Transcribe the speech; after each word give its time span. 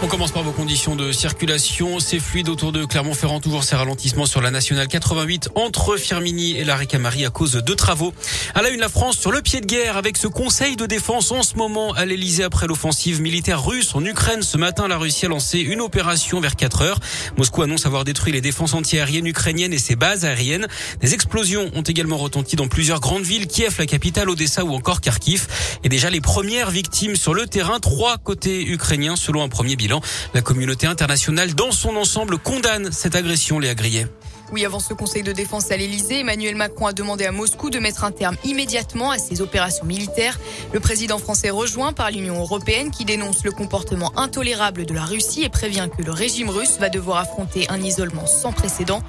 On 0.00 0.06
commence 0.06 0.30
par 0.30 0.44
vos 0.44 0.52
conditions 0.52 0.94
de 0.94 1.10
circulation. 1.10 1.98
C'est 1.98 2.20
fluide 2.20 2.48
autour 2.48 2.70
de 2.70 2.84
Clermont-Ferrand. 2.84 3.40
Toujours 3.40 3.64
ces 3.64 3.74
ralentissements 3.74 4.26
sur 4.26 4.40
la 4.40 4.52
nationale 4.52 4.86
88 4.86 5.48
entre 5.56 5.96
Firmini 5.96 6.56
et 6.56 6.62
la 6.62 6.76
Ricamari 6.76 7.26
à 7.26 7.30
cause 7.30 7.54
de 7.54 7.74
travaux. 7.74 8.14
À 8.54 8.62
la 8.62 8.68
une, 8.68 8.78
la 8.78 8.88
France 8.88 9.18
sur 9.18 9.32
le 9.32 9.42
pied 9.42 9.60
de 9.60 9.66
guerre 9.66 9.96
avec 9.96 10.16
ce 10.16 10.28
conseil 10.28 10.76
de 10.76 10.86
défense 10.86 11.32
en 11.32 11.42
ce 11.42 11.56
moment 11.56 11.94
à 11.94 12.04
l'Elysée 12.04 12.44
après 12.44 12.68
l'offensive 12.68 13.20
militaire 13.20 13.64
russe 13.64 13.92
en 13.96 14.04
Ukraine. 14.04 14.42
Ce 14.42 14.56
matin, 14.56 14.86
la 14.86 14.98
Russie 14.98 15.26
a 15.26 15.30
lancé 15.30 15.58
une 15.58 15.80
opération 15.80 16.40
vers 16.40 16.54
4 16.54 16.82
heures. 16.82 17.00
Moscou 17.36 17.62
annonce 17.62 17.84
avoir 17.84 18.04
détruit 18.04 18.32
les 18.32 18.40
défenses 18.40 18.74
antiaériennes 18.74 19.26
ukrainiennes 19.26 19.72
et 19.72 19.78
ses 19.78 19.96
bases 19.96 20.24
aériennes. 20.24 20.68
Des 21.00 21.14
explosions 21.14 21.72
ont 21.74 21.82
également 21.82 22.18
retenti 22.18 22.54
dans 22.54 22.68
plusieurs 22.68 23.00
grandes 23.00 23.24
villes, 23.24 23.48
Kiev, 23.48 23.74
la 23.80 23.86
capitale, 23.86 24.30
Odessa 24.30 24.64
ou 24.64 24.74
encore 24.74 25.00
Kharkiv. 25.00 25.48
Et 25.82 25.88
déjà 25.88 26.08
les 26.08 26.20
premières 26.20 26.70
victimes 26.70 27.16
sur 27.16 27.34
le 27.34 27.48
terrain, 27.48 27.80
trois 27.80 28.16
côtés 28.16 28.64
ukrainiens 28.64 29.16
selon 29.16 29.42
un 29.42 29.48
premier 29.48 29.74
bilan. 29.74 29.87
La 30.34 30.42
communauté 30.42 30.86
internationale 30.86 31.54
dans 31.54 31.72
son 31.72 31.96
ensemble 31.96 32.38
condamne 32.38 32.90
cette 32.92 33.14
agression, 33.14 33.58
Léa 33.58 33.74
Grillet. 33.74 34.06
Oui, 34.50 34.64
avant 34.64 34.80
ce 34.80 34.94
conseil 34.94 35.22
de 35.22 35.32
défense 35.32 35.70
à 35.70 35.76
l'Elysée, 35.76 36.20
Emmanuel 36.20 36.54
Macron 36.54 36.86
a 36.86 36.94
demandé 36.94 37.26
à 37.26 37.32
Moscou 37.32 37.68
de 37.68 37.78
mettre 37.78 38.04
un 38.04 38.12
terme 38.12 38.34
immédiatement 38.44 39.10
à 39.10 39.18
ses 39.18 39.42
opérations 39.42 39.84
militaires. 39.84 40.40
Le 40.72 40.80
président 40.80 41.18
français 41.18 41.50
rejoint 41.50 41.92
par 41.92 42.10
l'Union 42.10 42.40
européenne 42.40 42.90
qui 42.90 43.04
dénonce 43.04 43.44
le 43.44 43.50
comportement 43.50 44.10
intolérable 44.18 44.86
de 44.86 44.94
la 44.94 45.04
Russie 45.04 45.42
et 45.42 45.50
prévient 45.50 45.90
que 45.94 46.02
le 46.02 46.12
régime 46.12 46.48
russe 46.48 46.78
va 46.80 46.88
devoir 46.88 47.18
affronter 47.18 47.68
un 47.68 47.82
isolement 47.82 48.26
sans 48.26 48.52
précédent. 48.52 49.02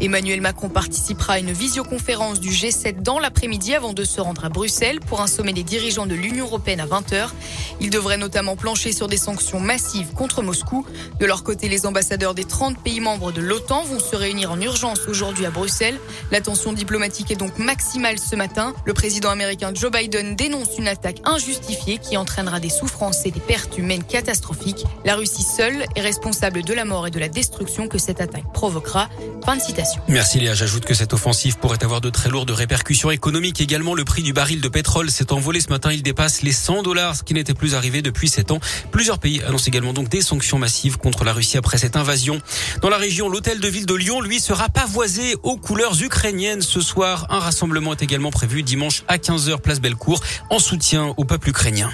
Emmanuel 0.00 0.40
Macron 0.40 0.68
participera 0.68 1.34
à 1.34 1.38
une 1.40 1.50
visioconférence 1.50 2.38
du 2.38 2.50
G7 2.50 3.02
dans 3.02 3.18
l'après-midi 3.18 3.74
avant 3.74 3.94
de 3.94 4.04
se 4.04 4.20
rendre 4.20 4.44
à 4.44 4.48
Bruxelles 4.48 5.00
pour 5.00 5.20
un 5.20 5.26
sommet 5.26 5.52
des 5.52 5.64
dirigeants 5.64 6.06
de 6.06 6.14
l'Union 6.14 6.44
européenne 6.44 6.78
à 6.78 6.86
20h. 6.86 7.30
Il 7.80 7.90
devrait 7.90 8.16
notamment 8.16 8.54
plancher 8.54 8.92
sur 8.92 9.08
des 9.08 9.16
sanctions 9.16 9.58
massives 9.58 10.12
contre 10.12 10.40
Moscou. 10.42 10.86
De 11.18 11.26
leur 11.26 11.42
côté, 11.42 11.68
les 11.68 11.84
ambassadeurs 11.84 12.34
des 12.34 12.44
30 12.44 12.78
pays 12.78 13.00
membres 13.00 13.32
de 13.32 13.40
l'OTAN 13.40 13.82
vont 13.82 13.98
se 13.98 14.14
réunir 14.14 14.52
en 14.52 14.60
urgence 14.60 14.83
aujourd'hui 15.08 15.46
à 15.46 15.50
Bruxelles. 15.50 15.98
La 16.30 16.40
tension 16.40 16.72
diplomatique 16.72 17.30
est 17.30 17.36
donc 17.36 17.58
maximale 17.58 18.18
ce 18.18 18.36
matin. 18.36 18.74
Le 18.84 18.92
président 18.92 19.30
américain 19.30 19.72
Joe 19.74 19.90
Biden 19.90 20.36
dénonce 20.36 20.76
une 20.78 20.88
attaque 20.88 21.20
injustifiée 21.24 21.98
qui 21.98 22.16
entraînera 22.16 22.60
des 22.60 22.68
souffrances 22.68 23.24
et 23.24 23.30
des 23.30 23.40
pertes 23.40 23.78
humaines 23.78 24.04
catastrophiques. 24.04 24.84
La 25.04 25.16
Russie 25.16 25.42
seule 25.42 25.86
est 25.96 26.00
responsable 26.00 26.62
de 26.62 26.74
la 26.74 26.84
mort 26.84 27.06
et 27.06 27.10
de 27.10 27.18
la 27.18 27.28
destruction 27.28 27.88
que 27.88 27.98
cette 27.98 28.20
attaque 28.20 28.52
provoquera. 28.52 29.08
Fin 29.44 29.56
de 29.56 29.62
citation. 29.62 30.02
Merci 30.08 30.40
Léa. 30.40 30.54
J'ajoute 30.54 30.84
que 30.84 30.94
cette 30.94 31.14
offensive 31.14 31.58
pourrait 31.58 31.82
avoir 31.82 32.00
de 32.00 32.10
très 32.10 32.28
lourdes 32.28 32.50
répercussions 32.50 33.10
économiques. 33.10 33.60
Également, 33.60 33.94
le 33.94 34.04
prix 34.04 34.22
du 34.22 34.32
baril 34.32 34.60
de 34.60 34.68
pétrole 34.68 35.10
s'est 35.10 35.32
envolé 35.32 35.60
ce 35.60 35.68
matin. 35.68 35.92
Il 35.92 36.02
dépasse 36.02 36.42
les 36.42 36.52
100 36.52 36.82
dollars, 36.82 37.16
ce 37.16 37.22
qui 37.22 37.34
n'était 37.34 37.54
plus 37.54 37.74
arrivé 37.74 38.02
depuis 38.02 38.28
7 38.28 38.50
ans. 38.50 38.60
Plusieurs 38.90 39.18
pays 39.18 39.42
annoncent 39.42 39.66
également 39.66 39.92
donc 39.92 40.08
des 40.08 40.20
sanctions 40.20 40.58
massives 40.58 40.98
contre 40.98 41.24
la 41.24 41.32
Russie 41.32 41.56
après 41.56 41.78
cette 41.78 41.96
invasion. 41.96 42.40
Dans 42.82 42.90
la 42.90 42.98
région, 42.98 43.28
l'hôtel 43.28 43.60
de 43.60 43.68
ville 43.68 43.86
de 43.86 43.94
Lyon, 43.94 44.20
lui, 44.20 44.40
sera 44.40 44.68
pavoisé 44.74 45.36
aux 45.42 45.56
couleurs 45.56 46.02
ukrainiennes 46.02 46.60
ce 46.60 46.80
soir. 46.80 47.26
Un 47.30 47.38
rassemblement 47.38 47.92
est 47.92 48.02
également 48.02 48.30
prévu 48.30 48.62
dimanche 48.62 49.04
à 49.08 49.16
15h 49.16 49.60
place 49.60 49.80
Bellecour 49.80 50.20
en 50.50 50.58
soutien 50.58 51.14
au 51.16 51.24
peuple 51.24 51.48
ukrainien. 51.48 51.90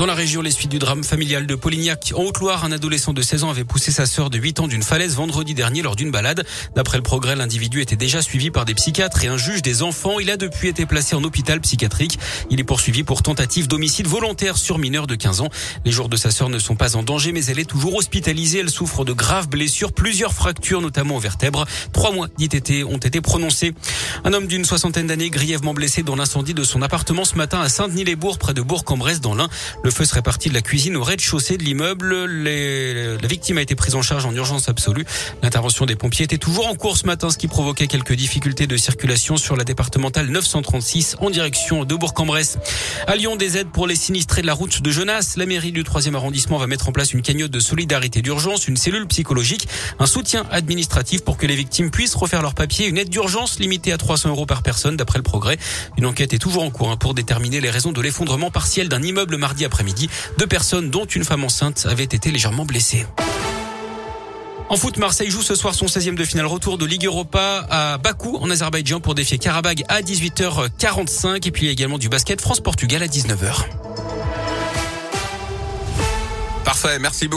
Dans 0.00 0.06
la 0.06 0.14
région, 0.14 0.40
les 0.40 0.50
suites 0.50 0.70
du 0.70 0.78
drame 0.78 1.04
familial 1.04 1.46
de 1.46 1.54
Polignac. 1.54 2.14
En 2.16 2.22
Haute-Loire, 2.22 2.64
un 2.64 2.72
adolescent 2.72 3.12
de 3.12 3.20
16 3.20 3.44
ans 3.44 3.50
avait 3.50 3.64
poussé 3.64 3.92
sa 3.92 4.06
sœur 4.06 4.30
de 4.30 4.38
8 4.38 4.60
ans 4.60 4.66
d'une 4.66 4.82
falaise 4.82 5.14
vendredi 5.14 5.52
dernier 5.52 5.82
lors 5.82 5.94
d'une 5.94 6.10
balade. 6.10 6.46
D'après 6.74 6.96
le 6.96 7.02
progrès, 7.02 7.36
l'individu 7.36 7.82
était 7.82 7.96
déjà 7.96 8.22
suivi 8.22 8.50
par 8.50 8.64
des 8.64 8.72
psychiatres 8.72 9.22
et 9.24 9.28
un 9.28 9.36
juge 9.36 9.60
des 9.60 9.82
enfants. 9.82 10.18
Il 10.18 10.30
a 10.30 10.38
depuis 10.38 10.68
été 10.68 10.86
placé 10.86 11.14
en 11.16 11.22
hôpital 11.22 11.60
psychiatrique. 11.60 12.18
Il 12.48 12.58
est 12.58 12.64
poursuivi 12.64 13.02
pour 13.02 13.22
tentative 13.22 13.68
d'homicide 13.68 14.06
volontaire 14.06 14.56
sur 14.56 14.78
mineur 14.78 15.06
de 15.06 15.16
15 15.16 15.42
ans. 15.42 15.50
Les 15.84 15.92
jours 15.92 16.08
de 16.08 16.16
sa 16.16 16.30
sœur 16.30 16.48
ne 16.48 16.58
sont 16.58 16.76
pas 16.76 16.96
en 16.96 17.02
danger, 17.02 17.32
mais 17.32 17.44
elle 17.44 17.58
est 17.58 17.68
toujours 17.68 17.94
hospitalisée. 17.94 18.60
Elle 18.60 18.70
souffre 18.70 19.04
de 19.04 19.12
graves 19.12 19.50
blessures, 19.50 19.92
plusieurs 19.92 20.32
fractures, 20.32 20.80
notamment 20.80 21.16
aux 21.16 21.20
vertèbres. 21.20 21.66
Trois 21.92 22.10
mois 22.10 22.28
d'ITT 22.38 22.86
ont 22.88 22.96
été 22.96 23.20
prononcés. 23.20 23.74
Un 24.24 24.32
homme 24.32 24.46
d'une 24.46 24.64
soixantaine 24.64 25.08
d'années 25.08 25.28
grièvement 25.28 25.74
blessé 25.74 26.02
dans 26.02 26.16
l'incendie 26.16 26.54
de 26.54 26.64
son 26.64 26.80
appartement 26.80 27.26
ce 27.26 27.34
matin 27.34 27.60
à 27.60 27.68
Saint-Denis-les-Bourgs, 27.68 28.38
près 28.38 28.54
de 28.54 28.62
Bourg-en-Bresse, 28.62 29.20
dans 29.20 29.34
l'Ain. 29.34 29.50
Feu 29.90 30.04
serait 30.04 30.22
parti 30.22 30.48
de 30.48 30.54
la 30.54 30.62
cuisine 30.62 30.96
au 30.96 31.02
rez-de-chaussée 31.02 31.56
de 31.56 31.62
l'immeuble. 31.62 32.26
Les... 32.26 33.16
La 33.18 33.28
victime 33.28 33.58
a 33.58 33.62
été 33.62 33.74
prise 33.74 33.94
en 33.94 34.02
charge 34.02 34.24
en 34.24 34.34
urgence 34.34 34.68
absolue. 34.68 35.04
L'intervention 35.42 35.86
des 35.86 35.96
pompiers 35.96 36.24
était 36.24 36.38
toujours 36.38 36.68
en 36.68 36.74
cours 36.74 36.96
ce 36.96 37.06
matin, 37.06 37.30
ce 37.30 37.38
qui 37.38 37.48
provoquait 37.48 37.86
quelques 37.86 38.12
difficultés 38.12 38.66
de 38.66 38.76
circulation 38.76 39.36
sur 39.36 39.56
la 39.56 39.64
départementale 39.64 40.28
936 40.28 41.16
en 41.20 41.30
direction 41.30 41.84
de 41.84 41.94
Bourg-en-Bresse. 41.94 42.58
À 43.06 43.16
Lyon, 43.16 43.36
des 43.36 43.56
aides 43.56 43.70
pour 43.70 43.86
les 43.86 43.96
sinistrés 43.96 44.42
de 44.42 44.46
la 44.46 44.54
route 44.54 44.82
de 44.82 44.90
Genasse. 44.90 45.36
La 45.36 45.46
mairie 45.46 45.72
du 45.72 45.82
3e 45.82 46.14
arrondissement 46.14 46.58
va 46.58 46.66
mettre 46.66 46.88
en 46.88 46.92
place 46.92 47.12
une 47.12 47.22
cagnotte 47.22 47.50
de 47.50 47.60
solidarité 47.60 48.22
d'urgence, 48.22 48.68
une 48.68 48.76
cellule 48.76 49.06
psychologique, 49.06 49.68
un 49.98 50.06
soutien 50.06 50.46
administratif 50.50 51.22
pour 51.22 51.36
que 51.36 51.46
les 51.46 51.56
victimes 51.56 51.90
puissent 51.90 52.14
refaire 52.14 52.42
leurs 52.42 52.54
papiers, 52.54 52.86
une 52.86 52.98
aide 52.98 53.08
d'urgence 53.08 53.58
limitée 53.58 53.92
à 53.92 53.98
300 53.98 54.30
euros 54.30 54.46
par 54.46 54.62
personne 54.62 54.96
d'après 54.96 55.18
le 55.18 55.22
progrès. 55.22 55.58
Une 55.96 56.06
enquête 56.06 56.32
est 56.32 56.38
toujours 56.38 56.62
en 56.62 56.70
cours 56.70 56.90
hein, 56.90 56.96
pour 56.96 57.14
déterminer 57.14 57.60
les 57.60 57.70
raisons 57.70 57.92
de 57.92 58.00
l'effondrement 58.00 58.50
partiel 58.50 58.88
d'un 58.88 59.02
immeuble 59.02 59.36
mardi 59.36 59.64
après-midi. 59.80 60.10
Deux 60.36 60.46
personnes, 60.46 60.90
dont 60.90 61.06
une 61.06 61.24
femme 61.24 61.42
enceinte, 61.42 61.86
avaient 61.88 62.04
été 62.04 62.30
légèrement 62.30 62.66
blessées. 62.66 63.06
En 64.68 64.76
foot, 64.76 64.98
Marseille 64.98 65.30
joue 65.30 65.42
ce 65.42 65.54
soir 65.54 65.74
son 65.74 65.86
16e 65.86 66.14
de 66.14 66.24
finale 66.24 66.46
retour 66.46 66.76
de 66.76 66.84
Ligue 66.84 67.06
Europa 67.06 67.66
à 67.70 67.98
Bakou 67.98 68.36
en 68.36 68.50
Azerbaïdjan 68.50 69.00
pour 69.00 69.14
défier 69.14 69.38
Karabag 69.38 69.84
à 69.88 70.02
18h45 70.02 71.48
et 71.48 71.50
puis 71.50 71.68
également 71.68 71.98
du 71.98 72.10
basket 72.10 72.40
France-Portugal 72.42 73.02
à 73.02 73.06
19h. 73.06 73.64
Parfait, 76.64 76.98
merci 77.00 77.26
beaucoup. 77.26 77.28